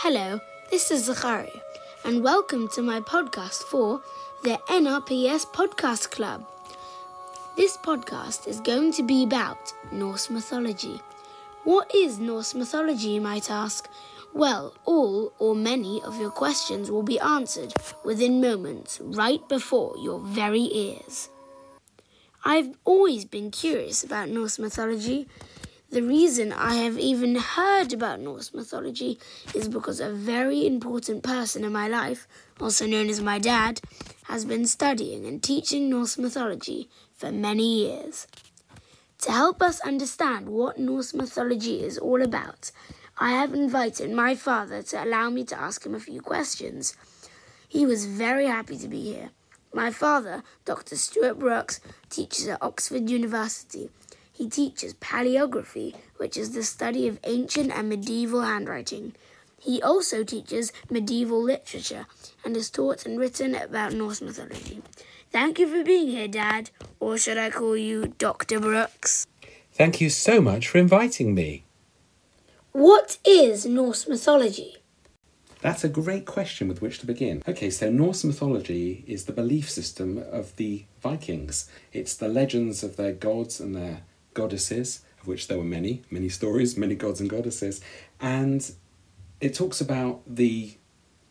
[0.00, 0.38] Hello,
[0.70, 1.58] this is Zecharya,
[2.04, 4.02] and welcome to my podcast for
[4.44, 6.46] the NRPS Podcast Club.
[7.56, 11.00] This podcast is going to be about Norse mythology.
[11.64, 13.88] What is Norse mythology, you might ask?
[14.34, 17.72] Well, all or many of your questions will be answered
[18.04, 21.30] within moments right before your very ears.
[22.44, 25.26] I've always been curious about Norse mythology.
[25.88, 29.20] The reason I have even heard about Norse mythology
[29.54, 32.26] is because a very important person in my life,
[32.60, 33.80] also known as my dad,
[34.24, 38.26] has been studying and teaching Norse mythology for many years.
[39.20, 42.72] To help us understand what Norse mythology is all about,
[43.18, 46.96] I have invited my father to allow me to ask him a few questions.
[47.68, 49.30] He was very happy to be here.
[49.72, 50.96] My father, Dr.
[50.96, 53.88] Stuart Brooks, teaches at Oxford University.
[54.36, 59.14] He teaches paleography, which is the study of ancient and medieval handwriting.
[59.58, 62.04] He also teaches medieval literature
[62.44, 64.82] and has taught and written about Norse mythology.
[65.32, 66.68] Thank you for being here, Dad,
[67.00, 68.60] or should I call you Dr.
[68.60, 69.26] Brooks?
[69.72, 71.64] Thank you so much for inviting me.
[72.72, 74.76] What is Norse mythology?
[75.62, 77.42] That's a great question with which to begin.
[77.48, 81.70] Okay, so Norse mythology is the belief system of the Vikings.
[81.94, 84.02] It's the legends of their gods and their
[84.36, 87.80] goddesses, of which there were many, many stories, many gods and goddesses.
[88.20, 88.70] And
[89.40, 90.76] it talks about the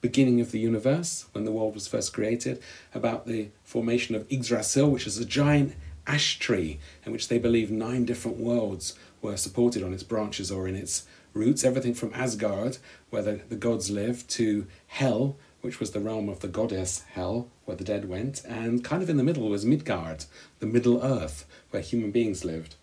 [0.00, 2.62] beginning of the universe, when the world was first created,
[2.94, 5.74] about the formation of Yggdrasil, which is a giant
[6.06, 10.66] ash tree in which they believe nine different worlds were supported on its branches or
[10.66, 12.78] in its roots, everything from Asgard,
[13.10, 17.48] where the, the gods lived, to Hel, which was the realm of the goddess Hel,
[17.64, 20.26] where the dead went, and kind of in the middle was Midgard,
[20.58, 22.76] the Middle Earth, where human beings lived.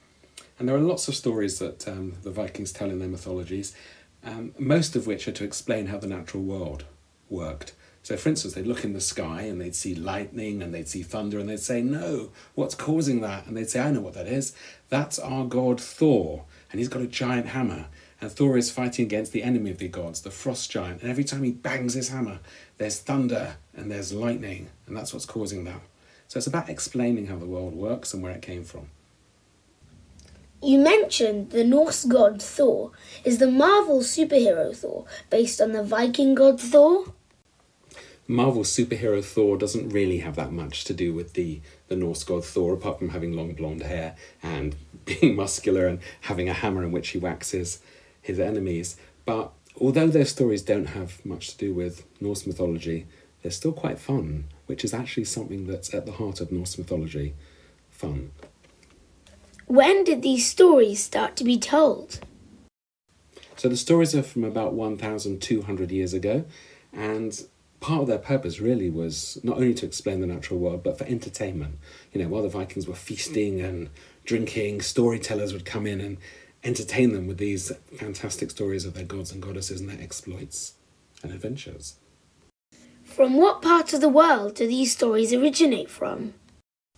[0.62, 3.76] And there are lots of stories that um, the Vikings tell in their mythologies,
[4.24, 6.86] um, most of which are to explain how the natural world
[7.32, 7.74] worked.
[8.04, 11.02] So, for instance, they'd look in the sky and they'd see lightning and they'd see
[11.02, 13.48] thunder and they'd say, No, what's causing that?
[13.48, 14.56] And they'd say, I know what that is.
[14.90, 17.88] That's our god Thor, and he's got a giant hammer.
[18.22, 21.02] And Thor is fighting against the enemy of the gods, the frost giant.
[21.02, 22.38] And every time he bangs his hammer,
[22.78, 25.82] there's thunder and there's lightning, and that's what's causing that.
[26.28, 28.90] So, it's about explaining how the world works and where it came from.
[30.64, 32.92] You mentioned the Norse god Thor.
[33.24, 37.14] Is the Marvel superhero Thor based on the Viking god Thor?
[38.28, 42.46] Marvel superhero Thor doesn't really have that much to do with the, the Norse god
[42.46, 46.92] Thor, apart from having long blonde hair and being muscular and having a hammer in
[46.92, 47.80] which he waxes
[48.22, 48.98] his enemies.
[49.26, 53.08] But although their stories don't have much to do with Norse mythology,
[53.42, 57.34] they're still quite fun, which is actually something that's at the heart of Norse mythology
[57.90, 58.32] fun.
[59.72, 62.20] When did these stories start to be told?
[63.56, 66.44] So the stories are from about 1,200 years ago,
[66.92, 67.42] and
[67.80, 71.06] part of their purpose really was not only to explain the natural world, but for
[71.06, 71.80] entertainment.
[72.12, 73.90] You know, while the Vikings were feasting and
[74.26, 76.18] drinking, storytellers would come in and
[76.66, 80.74] entertain them with these fantastic stories of their gods and goddesses and their exploits
[81.24, 81.96] and adventures.
[83.06, 86.34] From what part of the world do these stories originate from?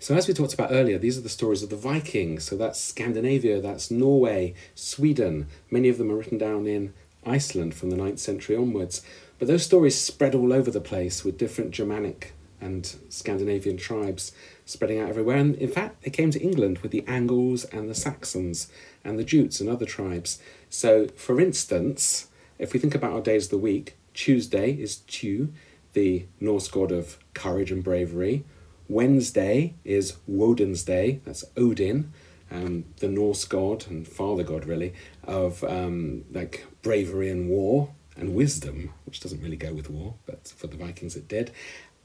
[0.03, 2.44] So, as we talked about earlier, these are the stories of the Vikings.
[2.44, 5.47] So, that's Scandinavia, that's Norway, Sweden.
[5.72, 6.94] Many of them are written down in
[7.25, 9.02] Iceland from the 9th century onwards.
[9.40, 14.34] But those stories spread all over the place with different Germanic and Scandinavian tribes
[14.66, 15.38] spreading out everywhere.
[15.38, 18.68] And in fact, they came to England with the Angles and the Saxons
[19.06, 20.38] and the Jutes and other tribes.
[20.70, 22.28] So, for instance,
[22.59, 25.53] if we think about our days of the week, Tuesday is Tiw,
[25.94, 28.44] the Norse god of courage and bravery.
[28.90, 32.12] Wednesday is Woden's Day, that's Odin,
[32.52, 38.36] um, the Norse god and father god, really, of um, like bravery and war and
[38.36, 41.52] wisdom, which doesn't really go with war, but for the Vikings it did.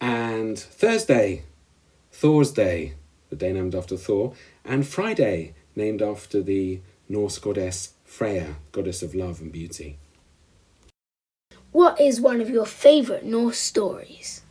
[0.01, 1.43] And Thursday,
[2.13, 2.95] Thor's Day,
[3.31, 4.33] the day named after Thor,
[4.65, 9.99] and Friday, named after the Norse goddess Freya, goddess of love and beauty.
[11.73, 14.43] What is one of your favourite Norse stories?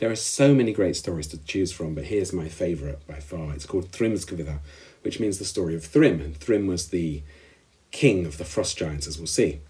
[0.00, 3.52] There are so many great stories to choose from, but here's my favourite by far.
[3.52, 4.60] It's called Thrym's Thrymskvida,
[5.02, 7.22] which means the story of Thrym, and Thrym was the
[7.90, 9.60] king of the frost giants, as we'll see.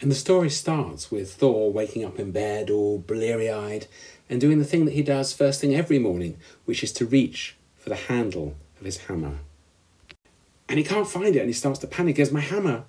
[0.00, 3.86] And the story starts with Thor waking up in bed, all bleary eyed,
[4.30, 7.56] and doing the thing that he does first thing every morning, which is to reach
[7.76, 9.40] for the handle of his hammer.
[10.70, 12.84] And he can't find it, and he starts to panic as my hammer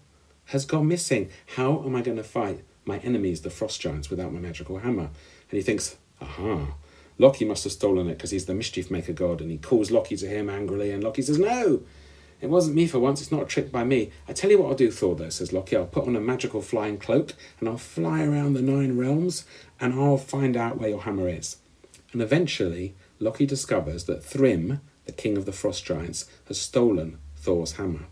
[0.46, 1.30] has gone missing.
[1.58, 5.10] How am I going to fight my enemies, the frost giants, without my magical hammer?
[5.50, 6.76] And he thinks, aha,
[7.18, 9.42] Loki must have stolen it because he's the mischief maker god.
[9.42, 11.82] And he calls Loki to him angrily, and Loki says, no,
[12.42, 14.12] It wasn't me for once, it's not a trick by me.
[14.28, 15.76] I tell you what I'll do, Thor, though, says Loki.
[15.76, 19.46] I'll put on a magical flying cloak and I'll fly around the nine realms
[19.80, 21.58] and I'll find out where your hammer is.
[22.14, 27.74] And eventually, Loki discovers that Thrym, the king of the frost giants, has stolen Thor's
[27.74, 28.08] hammer.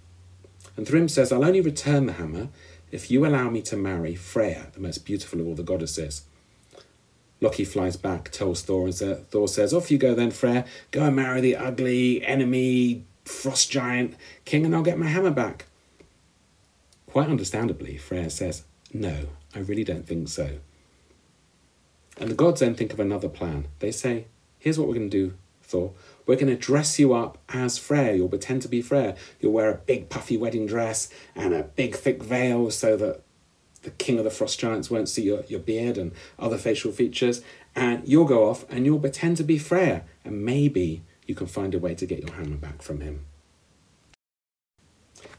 [0.77, 2.49] And Thrym says, I'll only return the hammer
[2.91, 6.23] if you allow me to marry Freya, the most beautiful of all the goddesses.
[7.41, 10.65] Loki flies back, tells Thor, and Thor says, Off you go then, Freya.
[10.91, 14.15] Go and marry the ugly enemy frost giant
[14.45, 15.65] king, and I'll get my hammer back.
[17.07, 18.63] Quite understandably, Freya says,
[18.93, 20.59] No, I really don't think so.
[22.17, 23.67] And the gods then think of another plan.
[23.79, 24.25] They say,
[24.59, 25.33] Here's what we're going to do,
[25.63, 25.93] Thor.
[26.25, 28.13] We're going to dress you up as Freya.
[28.13, 29.15] You'll pretend to be Freya.
[29.39, 33.21] You'll wear a big puffy wedding dress and a big thick veil so that
[33.83, 37.41] the king of the frost giants won't see your, your beard and other facial features.
[37.75, 40.03] And you'll go off and you'll pretend to be Freya.
[40.25, 43.25] And maybe you can find a way to get your hammer back from him.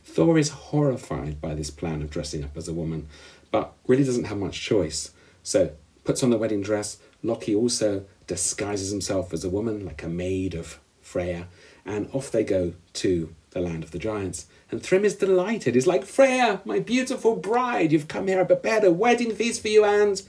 [0.04, 3.08] Thor is horrified by this plan of dressing up as a woman,
[3.50, 5.12] but really doesn't have much choice.
[5.42, 5.72] So
[6.04, 6.98] puts on the wedding dress.
[7.22, 11.48] Loki also disguises himself as a woman, like a maid of Freya,
[11.84, 14.46] and off they go to the land of the giants.
[14.70, 15.74] And Thrym is delighted.
[15.74, 18.40] He's like, Freya, my beautiful bride, you've come here.
[18.40, 20.22] I prepared a wedding feast for you, and.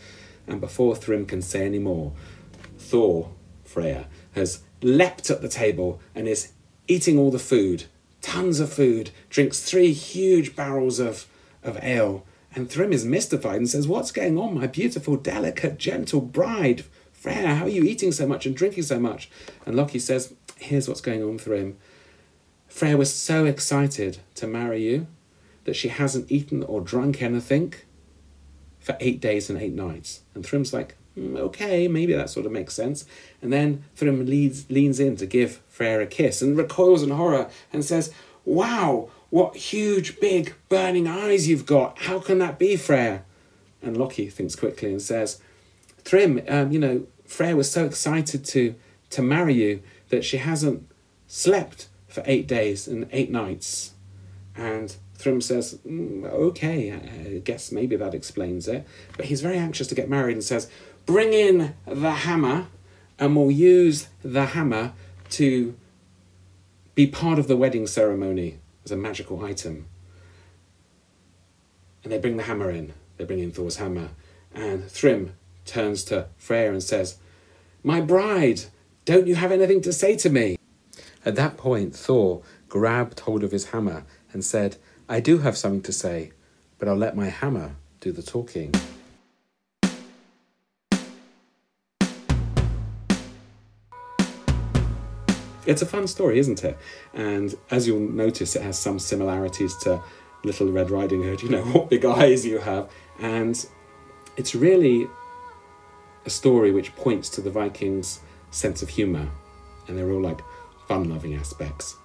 [0.48, 2.14] And before Thrym can say any more,
[2.78, 3.32] Thor,
[3.64, 6.54] Freya, has leapt at the table and is
[6.88, 7.86] eating all the food,
[8.22, 11.28] tons of food, drinks three huge barrels of,
[11.64, 12.26] of ale.
[12.54, 16.84] And Thrym is mystified and says, What's going on, my beautiful, delicate, gentle bride?
[17.14, 19.30] Freya, how are you eating so much and drinking so much?
[19.66, 21.78] And Loki says, Here's what's going on, Thrym.
[22.72, 25.06] Freya was so excited to marry you
[25.66, 27.74] that she hasn't eaten or drunk anything
[28.80, 30.22] for eight days and eight nights.
[30.34, 33.06] And Thrym's like, mm, okay, maybe that sort of makes sense.
[33.42, 37.50] And then Thrym leads, leans in to give Freya a kiss and recoils in horror
[37.74, 38.14] and says,
[38.46, 42.00] wow, what huge, big, burning eyes you've got.
[42.00, 43.24] How can that be, Freya?
[43.84, 45.42] And Loki thinks quickly and says,
[46.00, 48.76] Thrym, um, you know, Freya was so excited to,
[49.10, 50.90] to marry you that she hasn't
[51.28, 53.94] slept for eight days and eight nights.
[54.56, 58.86] And Thrym says, mm, okay, I guess maybe that explains it.
[59.16, 60.70] But he's very anxious to get married and says,
[61.06, 62.68] bring in the hammer
[63.18, 64.94] and we'll use the hammer
[65.32, 65.76] to
[66.96, 69.86] be part of the wedding ceremony as a magical item.
[72.04, 72.94] And they bring the hammer in.
[73.18, 74.10] They bring in Thor's hammer.
[74.54, 75.34] And Thrym
[75.66, 77.18] turns to Freya and says,
[77.84, 78.62] My bride,
[79.06, 80.58] don't you have anything to say to me?
[81.24, 84.78] At that point, Thor grabbed hold of his hammer and said,
[85.08, 86.32] I do have something to say,
[86.80, 88.74] but I'll let my hammer do the talking.
[95.68, 96.76] It's a fun story, isn't it?
[97.14, 100.02] And as you'll notice, it has some similarities to
[100.44, 101.44] Little Red Riding Hood.
[101.44, 102.90] You know, what big eyes you have.
[103.20, 103.64] And
[104.38, 105.08] it's really
[106.26, 109.30] a story which points to the Vikings' sense of humour.
[109.88, 110.42] And they're all like,
[110.92, 111.96] fun loving aspects.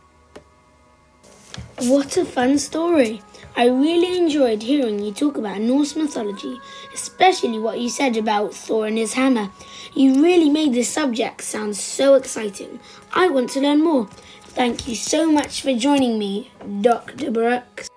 [1.81, 3.21] What a fun story!
[3.57, 6.61] I really enjoyed hearing you talk about Norse mythology,
[6.95, 9.51] especially what you said about Thor and his hammer.
[9.95, 12.79] You really made this subject sound so exciting.
[13.13, 14.07] I want to learn more.
[14.55, 17.31] Thank you so much for joining me, Dr.
[17.31, 17.89] Brooks.